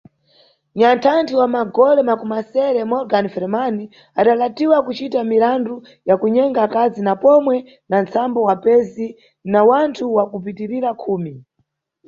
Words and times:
Nyanthanthi 0.79 1.33
wa 1.39 1.47
magole 1.55 2.01
makumasere, 2.09 2.79
Morgan 2.91 3.25
Freeman, 3.33 3.75
adalatidwa 4.19 4.77
kucita 4.85 5.19
mirandu 5.31 5.75
ya 6.07 6.15
kunyenga 6.21 6.59
akazi 6.67 6.99
na 7.07 7.13
pomwe 7.23 7.55
na 7.89 7.97
nsambo 8.03 8.39
wapezi 8.47 9.07
na 9.51 9.59
wanthu 9.69 10.05
wakupitirira 10.17 10.89
khumi. 11.01 11.33